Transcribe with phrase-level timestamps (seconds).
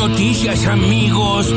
[0.00, 1.52] noticias, amigos.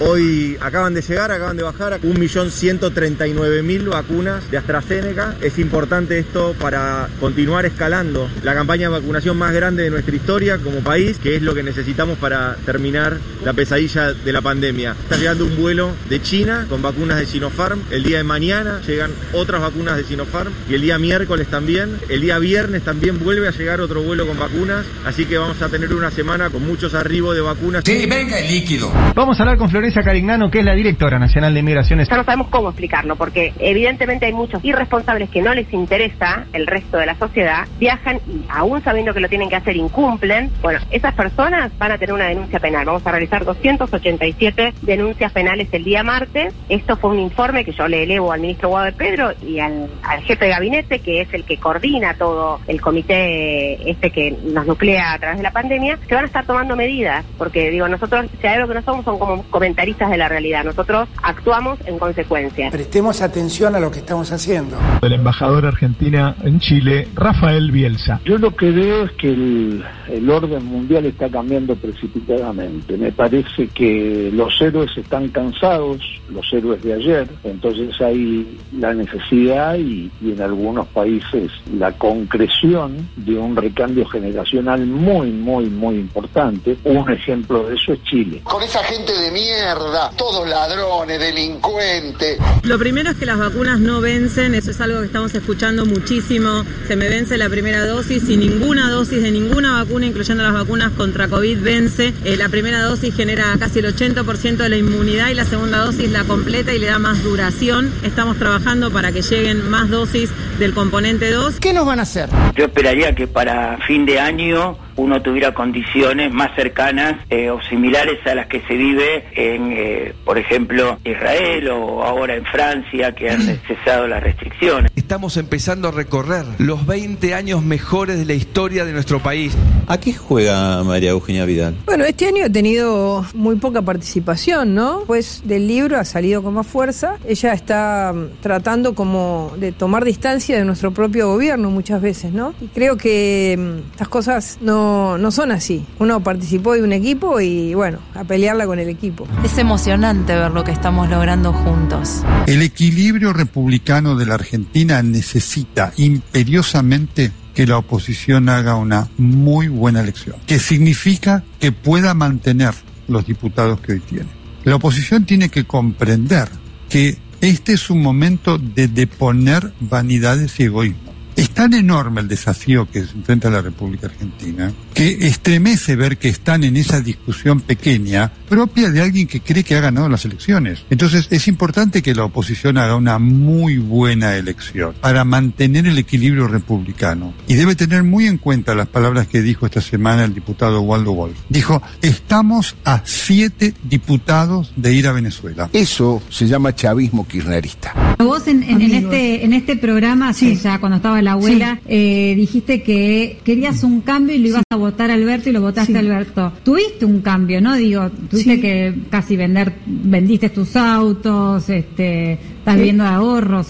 [0.00, 5.34] Hoy acaban de llegar, acaban de bajar a 1.139.000 vacunas de AstraZeneca.
[5.40, 10.58] Es importante esto para continuar escalando la campaña de vacunación más grande de nuestra historia
[10.58, 14.94] como país, que es lo que necesitamos para terminar la pesadilla de la pandemia.
[15.02, 17.82] Está llegando un vuelo de China con vacunas de Sinopharm.
[17.90, 21.98] El día de mañana llegan otras vacunas de Sinopharm y el día miércoles también.
[22.08, 24.86] El día viernes también vuelve a llegar otro vuelo con vacunas.
[25.04, 27.82] Así que vamos a tener una semana con muchos arribos de vacunas.
[27.84, 28.92] Sí, venga el líquido.
[29.16, 32.08] Vamos a hablar con Florencia Carignano, que es la directora nacional de Migraciones.
[32.08, 36.66] Ya no sabemos cómo explicarlo, porque evidentemente hay muchos irresponsables que no les interesa el
[36.66, 40.50] resto de la sociedad, viajan y aún sabiendo que lo tienen que hacer incumplen.
[40.62, 42.86] Bueno, esas personas van a tener una denuncia penal.
[42.86, 46.54] Vamos a realizar 287 denuncias penales el día martes.
[46.68, 49.88] Esto fue un informe que yo le elevo al ministro Guado Pedro y al,
[50.24, 55.14] jefe de gabinete, que es el que coordina todo el comité este que nos nuclea
[55.14, 58.46] a través de la pandemia, que van a estar tomando medidas, porque digo, nosotros, si
[58.46, 59.44] hay algo que no somos, son como
[59.78, 60.64] comentaristas de la realidad.
[60.64, 62.68] Nosotros actuamos en consecuencia.
[62.70, 64.76] Prestemos atención a lo que estamos haciendo.
[65.02, 68.20] El embajador argentina en Chile, Rafael Bielsa.
[68.24, 72.96] Yo lo que veo es que el, el orden mundial está cambiando precipitadamente.
[72.96, 79.76] Me parece que los héroes están cansados, los héroes de ayer, entonces hay la necesidad
[79.76, 86.76] y, y en algunos países la concreción de un recambio generacional muy, muy, muy importante.
[86.82, 88.40] Un ejemplo de eso es Chile.
[88.42, 89.67] Con esa gente de mierda,
[90.16, 92.38] todos ladrones, delincuentes.
[92.62, 96.64] Lo primero es que las vacunas no vencen, eso es algo que estamos escuchando muchísimo.
[96.86, 100.92] Se me vence la primera dosis y ninguna dosis de ninguna vacuna, incluyendo las vacunas
[100.92, 102.14] contra COVID, vence.
[102.24, 106.10] Eh, la primera dosis genera casi el 80% de la inmunidad y la segunda dosis
[106.10, 107.92] la completa y le da más duración.
[108.02, 111.60] Estamos trabajando para que lleguen más dosis del componente 2.
[111.60, 112.30] ¿Qué nos van a hacer?
[112.54, 118.18] Yo esperaría que para fin de año uno tuviera condiciones más cercanas eh, o similares
[118.26, 123.30] a las que se vive en, eh, por ejemplo, Israel o ahora en Francia, que
[123.30, 124.90] han cesado las restricciones.
[124.96, 129.56] Estamos empezando a recorrer los 20 años mejores de la historia de nuestro país.
[129.86, 131.76] ¿A qué juega María Eugenia Vidal?
[131.86, 135.04] Bueno, este año ha tenido muy poca participación, ¿no?
[135.06, 137.16] Pues del libro ha salido con más fuerza.
[137.26, 142.52] Ella está mm, tratando como de tomar distancia de nuestro propio gobierno muchas veces, ¿no?
[142.60, 144.87] Y creo que mm, estas cosas no,
[145.18, 145.84] no son así.
[145.98, 149.26] Uno participó de un equipo y bueno, a pelearla con el equipo.
[149.44, 152.22] Es emocionante ver lo que estamos logrando juntos.
[152.46, 160.00] El equilibrio republicano de la Argentina necesita imperiosamente que la oposición haga una muy buena
[160.00, 162.72] elección, que significa que pueda mantener
[163.08, 164.28] los diputados que hoy tiene.
[164.64, 166.48] La oposición tiene que comprender
[166.88, 171.12] que este es un momento de deponer vanidades y egoísmo.
[171.58, 176.62] Tan enorme el desafío que se enfrenta la República Argentina que estremece ver que están
[176.62, 180.84] en esa discusión pequeña propia de alguien que cree que ha ganado las elecciones.
[180.88, 186.46] Entonces es importante que la oposición haga una muy buena elección para mantener el equilibrio
[186.46, 187.34] republicano.
[187.48, 191.12] Y debe tener muy en cuenta las palabras que dijo esta semana el diputado Waldo
[191.12, 191.38] Wolf.
[191.48, 195.70] Dijo, estamos a siete diputados de ir a Venezuela.
[195.72, 198.16] Eso se llama chavismo kirchnerista.
[198.18, 200.56] Vos en, en, en este en este programa, sí.
[200.56, 201.86] ya cuando estaba la abuela, sí.
[201.88, 204.74] eh, dijiste que querías un cambio y lo ibas sí.
[204.74, 206.52] a votar a Alberto y lo votaste a Alberto.
[206.64, 207.74] Tuviste un cambio, ¿no?
[207.74, 213.68] Digo, tuviste que casi vender, vendiste tus autos, este, estás viendo ahorros.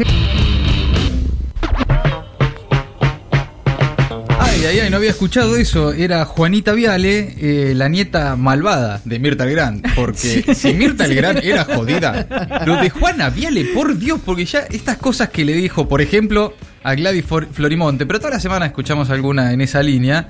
[4.41, 5.93] Ay, ay, ay, no había escuchado eso.
[5.93, 9.87] Era Juanita Viale, eh, la nieta malvada de Mirta Legrand.
[9.94, 10.55] Porque sí.
[10.55, 15.28] si Mirta Legrand era jodida, lo de Juana Viale, por Dios, porque ya estas cosas
[15.28, 19.61] que le dijo, por ejemplo, a Gladys Florimonte, pero toda la semana escuchamos alguna en
[19.61, 20.28] esa línea,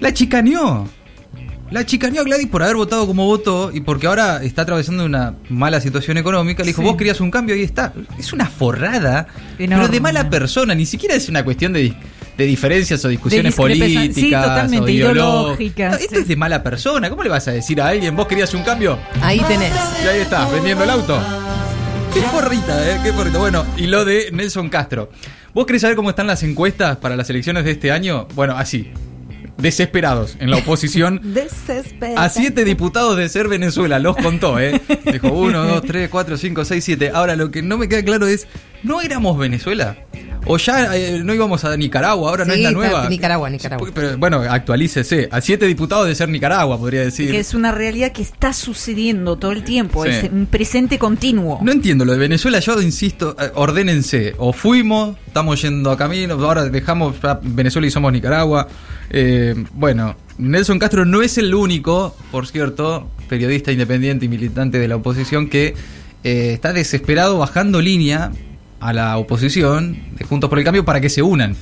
[0.00, 0.88] la chicaneó.
[1.70, 5.34] La chicaneó a Gladys por haber votado como votó y porque ahora está atravesando una
[5.48, 6.62] mala situación económica.
[6.62, 6.86] Le dijo, sí.
[6.86, 7.92] vos querías un cambio y ahí está.
[8.16, 9.26] Es una forrada,
[9.58, 9.84] Enorme.
[9.84, 10.76] pero de mala persona.
[10.76, 11.92] Ni siquiera es una cuestión de,
[12.38, 15.90] de diferencias o discusiones políticas sí, totalmente, o ideológicas.
[15.90, 16.20] No, esto sí.
[16.20, 17.10] es de mala persona.
[17.10, 18.96] ¿Cómo le vas a decir a alguien, vos querías un cambio?
[19.20, 19.72] Ahí tenés.
[20.04, 21.20] Y ahí está, vendiendo el auto.
[22.14, 23.00] Qué forrita, ¿eh?
[23.02, 23.38] Qué forrita.
[23.38, 25.10] Bueno, y lo de Nelson Castro.
[25.56, 28.28] ¿Vos querés saber cómo están las encuestas para las elecciones de este año?
[28.34, 28.90] Bueno, así
[29.56, 31.18] desesperados en la oposición.
[31.32, 32.20] Desesperados.
[32.20, 34.78] A siete diputados de Ser Venezuela, los contó, ¿eh?
[35.10, 37.10] Dijo uno, dos, tres, cuatro, cinco, seis, siete.
[37.14, 38.46] Ahora, lo que no me queda claro es,
[38.82, 39.96] ¿no éramos Venezuela?
[40.46, 43.08] O ya eh, no íbamos a Nicaragua, ahora sí, no es la nueva.
[43.08, 43.88] Nicaragua, Nicaragua.
[43.92, 45.28] Pero bueno, actualícese.
[45.32, 47.30] A siete diputados de ser Nicaragua, podría decir.
[47.30, 50.10] Que es una realidad que está sucediendo todo el tiempo, sí.
[50.10, 51.58] es un presente continuo.
[51.62, 54.34] No entiendo lo de Venezuela, yo insisto, eh, ordénense.
[54.38, 58.68] O fuimos, estamos yendo a camino, ahora dejamos Venezuela y somos Nicaragua.
[59.10, 64.86] Eh, bueno, Nelson Castro no es el único, por cierto, periodista independiente y militante de
[64.86, 65.74] la oposición que
[66.24, 68.32] eh, está desesperado bajando línea
[68.80, 71.56] a la oposición de Juntos por el Cambio para que se unan.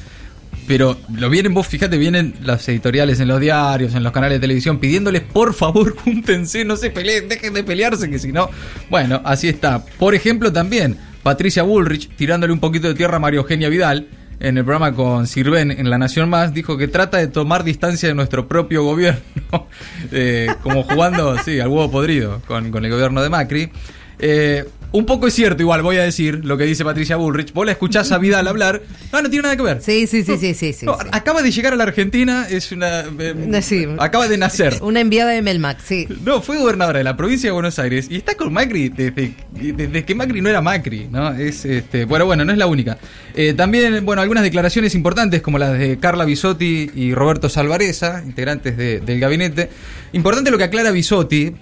[0.66, 4.40] Pero lo vienen, vos fíjate, vienen las editoriales en los diarios, en los canales de
[4.40, 8.48] televisión, pidiéndoles por favor, júntense, no se peleen, dejen de pelearse, que si no.
[8.88, 9.84] Bueno, así está.
[9.98, 14.08] Por ejemplo, también Patricia Bullrich, tirándole un poquito de tierra a María Eugenia Vidal,
[14.40, 18.08] en el programa con Sirven en La Nación Más, dijo que trata de tomar distancia
[18.08, 19.20] de nuestro propio gobierno,
[20.12, 23.70] eh, como jugando, sí, al huevo podrido con, con el gobierno de Macri.
[24.18, 24.64] Eh,
[24.96, 27.52] un poco es cierto, igual voy a decir lo que dice Patricia Bullrich.
[27.52, 28.80] Vos la escuchás a Vidal hablar.
[29.12, 29.82] No, no tiene nada que ver.
[29.82, 30.72] Sí, sí, sí, sí, sí.
[30.72, 31.08] sí, No, sí.
[31.10, 33.00] Acaba de llegar a la Argentina, es una.
[33.18, 33.86] eh, sí.
[33.98, 34.78] Acaba de nacer.
[34.82, 36.06] Una enviada de Melmac, sí.
[36.24, 40.04] No, fue gobernadora de la provincia de Buenos Aires y está con Macri desde, desde
[40.04, 41.32] que Macri no era Macri, ¿no?
[41.34, 42.96] Es este, bueno, bueno, no es la única.
[43.34, 48.76] Eh, también, bueno, algunas declaraciones importantes como las de Carla Bisotti y Roberto Salvareza, integrantes
[48.76, 49.70] de- del gabinete.
[50.12, 51.52] Importante lo que aclara Bisotti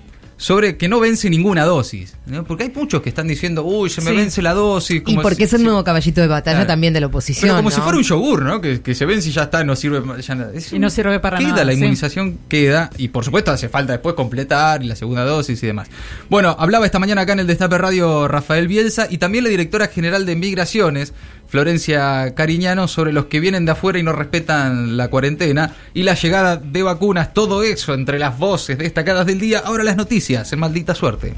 [0.43, 2.43] sobre que no vence ninguna dosis, ¿no?
[2.43, 4.17] Porque hay muchos que están diciendo, uy, se me Sí.
[4.17, 4.97] vence la dosis.
[4.97, 6.67] Y como porque si- es el nuevo caballito de batalla Claro.
[6.67, 7.43] también de la oposición.
[7.43, 7.83] Pero como si ¿no?
[7.85, 8.61] fuera un yogur, ¿no?
[8.61, 10.51] Que, que se vence y ya está, no sirve ya nada.
[10.53, 11.79] Es Y no sirve para queda, nada, la sí.
[11.79, 12.91] inmunización queda.
[12.99, 15.87] Y por supuesto hace falta después completar y la segunda dosis y demás.
[16.29, 19.87] Bueno, hablaba esta mañana acá en el Destape Radio Rafael Bielsa y también la directora
[19.87, 21.13] general de Migraciones,
[21.53, 26.15] Florencia Cariñano, sobre los que vienen de afuera y no respetan la cuarentena y la
[26.15, 27.35] llegada de vacunas.
[27.35, 29.59] Todo eso entre las voces destacadas del día.
[29.59, 31.35] Ahora las noticias en maldita suerte.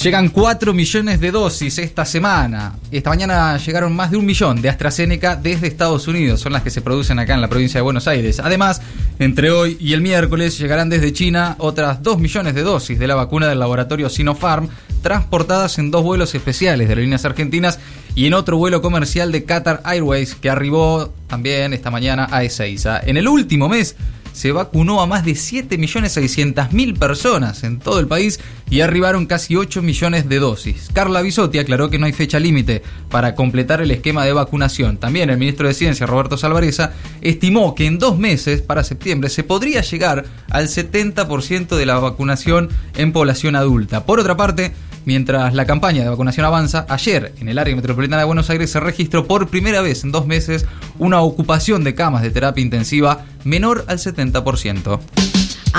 [0.00, 2.76] Llegan 4 millones de dosis esta semana.
[2.92, 6.40] Esta mañana llegaron más de un millón de AstraZeneca desde Estados Unidos.
[6.40, 8.38] Son las que se producen acá en la provincia de Buenos Aires.
[8.38, 8.80] Además,
[9.18, 13.16] entre hoy y el miércoles llegarán desde China otras 2 millones de dosis de la
[13.16, 14.68] vacuna del laboratorio Sinopharm,
[15.02, 17.78] transportadas en dos vuelos especiales de las líneas argentinas
[18.14, 23.00] y en otro vuelo comercial de Qatar Airways que arribó también esta mañana a Ezeiza.
[23.00, 23.96] En el último mes
[24.38, 28.38] se vacunó a más de 7.600.000 personas en todo el país
[28.70, 30.90] y arribaron casi 8 millones de dosis.
[30.92, 34.98] Carla Bisotti aclaró que no hay fecha límite para completar el esquema de vacunación.
[34.98, 39.42] También el ministro de Ciencia, Roberto Salvareza, estimó que en dos meses, para septiembre, se
[39.42, 44.06] podría llegar al 70% de la vacunación en población adulta.
[44.06, 44.72] Por otra parte,
[45.08, 48.78] Mientras la campaña de vacunación avanza, ayer en el área metropolitana de Buenos Aires se
[48.78, 50.66] registró por primera vez en dos meses
[50.98, 55.00] una ocupación de camas de terapia intensiva menor al 70%.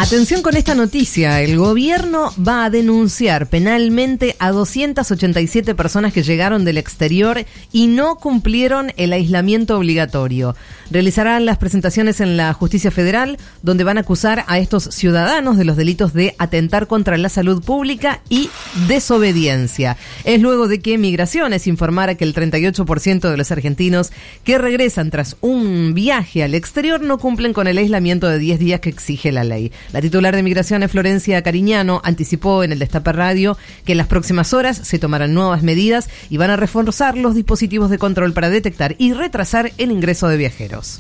[0.02, 6.64] Atención con esta noticia, el gobierno va a denunciar penalmente a 287 personas que llegaron
[6.64, 7.44] del exterior
[7.74, 10.56] y no cumplieron el aislamiento obligatorio.
[10.90, 15.66] Realizarán las presentaciones en la justicia federal donde van a acusar a estos ciudadanos de
[15.66, 18.50] los delitos de atentar contra la salud pública y
[18.88, 19.98] desobediencia.
[20.24, 24.14] Es luego de que Migraciones informara que el 38% de los argentinos
[24.46, 28.80] que regresan tras un viaje al exterior no cumplen con el aislamiento de 10 días
[28.80, 29.74] que exige la ley.
[29.92, 34.54] La titular de Migraciones, Florencia Cariñano, anticipó en el Destape Radio que en las próximas
[34.54, 38.96] horas se tomarán nuevas medidas y van a reforzar los dispositivos de control para detectar
[39.00, 41.00] y retrasar el ingreso de viajeros.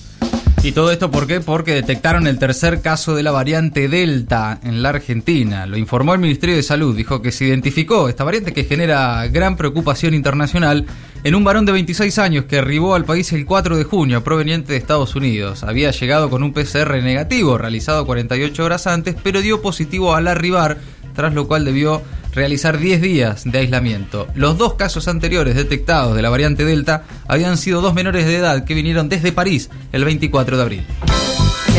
[0.61, 1.39] ¿Y todo esto por qué?
[1.39, 5.65] Porque detectaron el tercer caso de la variante Delta en la Argentina.
[5.65, 6.97] Lo informó el Ministerio de Salud.
[6.97, 10.85] Dijo que se identificó esta variante que genera gran preocupación internacional
[11.23, 14.73] en un varón de 26 años que arribó al país el 4 de junio proveniente
[14.73, 15.63] de Estados Unidos.
[15.63, 20.77] Había llegado con un PCR negativo realizado 48 horas antes, pero dio positivo al arribar,
[21.15, 22.01] tras lo cual debió
[22.39, 24.25] realizar 10 días de aislamiento.
[24.33, 28.63] Los dos casos anteriores detectados de la variante Delta habían sido dos menores de edad
[28.63, 30.85] que vinieron desde París el 24 de abril.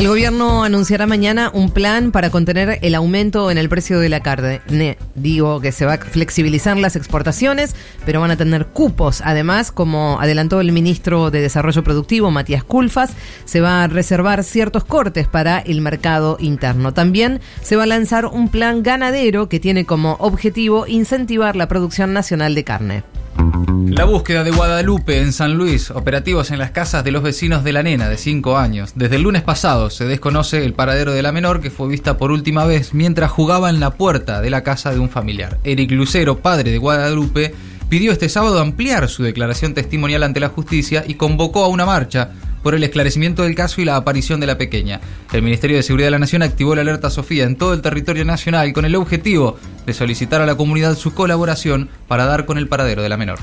[0.01, 4.21] El gobierno anunciará mañana un plan para contener el aumento en el precio de la
[4.21, 4.97] carne.
[5.15, 7.77] Digo que se va a flexibilizar las exportaciones,
[8.07, 9.21] pero van a tener cupos.
[9.23, 13.11] Además, como adelantó el ministro de Desarrollo Productivo, Matías Culfas,
[13.45, 16.95] se va a reservar ciertos cortes para el mercado interno.
[16.95, 22.15] También se va a lanzar un plan ganadero que tiene como objetivo incentivar la producción
[22.15, 23.03] nacional de carne.
[23.37, 27.73] La búsqueda de Guadalupe en San Luis, operativos en las casas de los vecinos de
[27.73, 28.93] la nena de 5 años.
[28.95, 32.33] Desde el lunes pasado se desconoce el paradero de la menor que fue vista por
[32.33, 35.59] última vez mientras jugaba en la puerta de la casa de un familiar.
[35.65, 37.55] Eric Lucero, padre de Guadalupe,
[37.89, 42.31] pidió este sábado ampliar su declaración testimonial ante la justicia y convocó a una marcha
[42.63, 45.01] por el esclarecimiento del caso y la aparición de la pequeña.
[45.33, 48.25] El Ministerio de Seguridad de la Nación activó la alerta Sofía en todo el territorio
[48.25, 52.69] nacional con el objetivo de solicitar a la comunidad su colaboración para dar con el
[52.69, 53.39] paradero de la menor.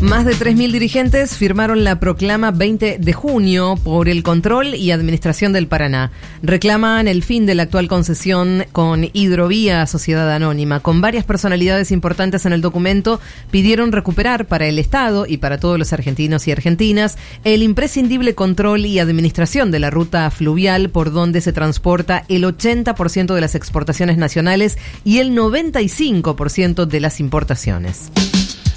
[0.00, 5.52] Más de 3.000 dirigentes firmaron la proclama 20 de junio por el control y administración
[5.52, 6.10] del Paraná.
[6.42, 10.80] Reclaman el fin de la actual concesión con Hidrovía Sociedad Anónima.
[10.80, 15.78] Con varias personalidades importantes en el documento, pidieron recuperar para el Estado y para todos
[15.78, 21.42] los argentinos y argentinas el imprescindible control y administración de la ruta fluvial por donde
[21.42, 28.10] se transporta el 80% de las exportaciones nacionales y el 95% de las importaciones.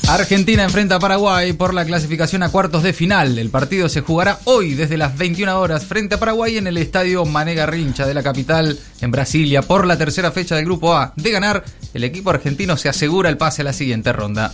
[0.07, 3.39] Argentina enfrenta a Paraguay por la clasificación a cuartos de final.
[3.39, 7.23] El partido se jugará hoy desde las 21 horas frente a Paraguay en el estadio
[7.25, 11.13] Mané Garrincha de la capital en Brasilia por la tercera fecha del Grupo A.
[11.15, 14.53] De ganar, el equipo argentino se asegura el pase a la siguiente ronda.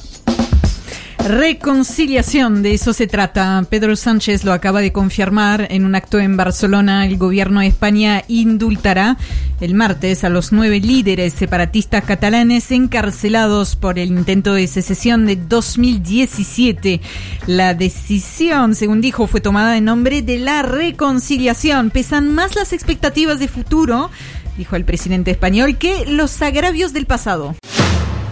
[1.24, 3.64] Reconciliación, de eso se trata.
[3.70, 7.06] Pedro Sánchez lo acaba de confirmar en un acto en Barcelona.
[7.06, 9.18] El gobierno de España indultará
[9.60, 15.36] el martes a los nueve líderes separatistas catalanes encarcelados por el intento de secesión de
[15.36, 17.02] 2017.
[17.48, 21.90] La decisión, según dijo, fue tomada en nombre de la reconciliación.
[21.92, 24.10] Pesan más las expectativas de futuro,
[24.58, 27.56] dijo el presidente español, que los agravios del pasado.